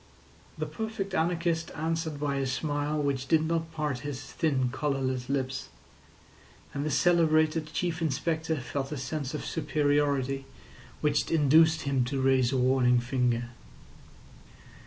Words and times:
The 0.57 0.65
perfect 0.65 1.13
anarchist 1.13 1.69
answered 1.75 2.19
by 2.19 2.37
a 2.37 2.47
smile 2.47 2.99
which 2.99 3.27
did 3.27 3.43
not 3.45 3.71
part 3.71 3.99
his 3.99 4.19
thin 4.23 4.69
colourless 4.71 5.29
lips; 5.29 5.69
and 6.73 6.83
the 6.83 6.89
celebrated 6.89 7.71
Chief 7.71 8.01
Inspector 8.01 8.55
felt 8.61 8.91
a 8.91 8.97
sense 8.97 9.35
of 9.35 9.45
superiority 9.45 10.45
which 11.01 11.29
induced 11.29 11.83
him 11.83 12.03
to 12.05 12.19
raise 12.19 12.51
a 12.51 12.57
warning 12.57 12.99
finger. 12.99 13.49